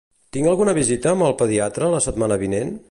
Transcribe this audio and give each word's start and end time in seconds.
Tinc 0.37 0.47
alguna 0.51 0.73
visita 0.77 1.11
amb 1.13 1.27
el 1.27 1.37
pediatre 1.43 1.93
la 1.97 2.03
setmana 2.11 2.43
vinent? 2.47 2.77